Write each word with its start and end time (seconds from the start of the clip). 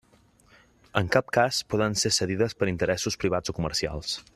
En 1.01 1.11
cap 1.17 1.29
cas 1.37 1.59
poden 1.75 1.99
ser 2.05 2.13
cedides 2.19 2.59
per 2.63 2.73
interessos 2.75 3.23
privats 3.27 3.55
o 3.55 3.61
comercials. 3.61 4.21